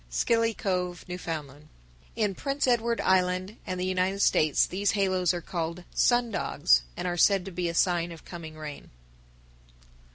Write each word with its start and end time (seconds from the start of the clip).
Scilly 0.09 0.55
Cove, 0.55 1.05
N.F. 1.07 1.29
In 2.15 2.33
Prince 2.33 2.65
Edward 2.65 2.99
Island 3.01 3.57
and 3.67 3.79
the 3.79 3.85
United 3.85 4.21
States 4.23 4.65
these 4.65 4.93
halos 4.93 5.31
are 5.31 5.41
called 5.43 5.83
"sun 5.93 6.31
dogs," 6.31 6.81
and 6.97 7.07
are 7.07 7.17
said 7.17 7.45
to 7.45 7.51
be 7.51 7.69
a 7.69 7.75
sign 7.75 8.11
of 8.11 8.25
coming 8.25 8.57
rain. 8.57 8.89